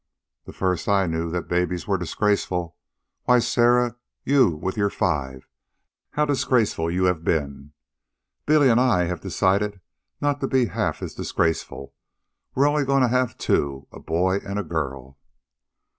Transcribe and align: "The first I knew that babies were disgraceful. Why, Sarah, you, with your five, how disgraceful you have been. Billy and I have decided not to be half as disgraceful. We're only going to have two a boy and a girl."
"The 0.45 0.51
first 0.51 0.87
I 0.89 1.05
knew 1.05 1.29
that 1.29 1.47
babies 1.47 1.87
were 1.87 1.99
disgraceful. 1.99 2.75
Why, 3.25 3.37
Sarah, 3.37 3.97
you, 4.23 4.49
with 4.49 4.75
your 4.75 4.89
five, 4.89 5.47
how 6.13 6.25
disgraceful 6.25 6.89
you 6.89 7.03
have 7.03 7.23
been. 7.23 7.73
Billy 8.47 8.69
and 8.69 8.79
I 8.79 9.03
have 9.03 9.21
decided 9.21 9.79
not 10.19 10.41
to 10.41 10.47
be 10.47 10.65
half 10.65 11.03
as 11.03 11.13
disgraceful. 11.13 11.93
We're 12.55 12.67
only 12.67 12.83
going 12.83 13.03
to 13.03 13.09
have 13.09 13.37
two 13.37 13.85
a 13.91 13.99
boy 13.99 14.37
and 14.37 14.57
a 14.57 14.63
girl." 14.63 15.19